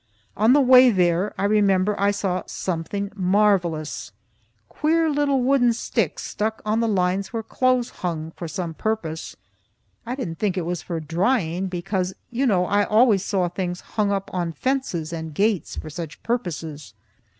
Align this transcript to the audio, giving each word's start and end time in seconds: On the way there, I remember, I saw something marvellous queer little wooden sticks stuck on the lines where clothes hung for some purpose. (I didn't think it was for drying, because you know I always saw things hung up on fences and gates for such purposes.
On 0.35 0.53
the 0.53 0.61
way 0.61 0.89
there, 0.89 1.31
I 1.37 1.43
remember, 1.43 1.93
I 1.99 2.09
saw 2.09 2.41
something 2.47 3.11
marvellous 3.15 4.11
queer 4.67 5.11
little 5.11 5.43
wooden 5.43 5.73
sticks 5.73 6.23
stuck 6.25 6.59
on 6.65 6.79
the 6.79 6.87
lines 6.87 7.31
where 7.31 7.43
clothes 7.43 7.91
hung 8.01 8.31
for 8.31 8.47
some 8.47 8.73
purpose. 8.73 9.35
(I 10.03 10.15
didn't 10.15 10.39
think 10.39 10.57
it 10.57 10.65
was 10.65 10.81
for 10.81 10.99
drying, 10.99 11.67
because 11.67 12.15
you 12.31 12.47
know 12.47 12.65
I 12.65 12.83
always 12.83 13.23
saw 13.23 13.47
things 13.47 13.81
hung 13.81 14.11
up 14.11 14.31
on 14.33 14.53
fences 14.53 15.13
and 15.13 15.35
gates 15.35 15.75
for 15.75 15.91
such 15.91 16.23
purposes. 16.23 16.95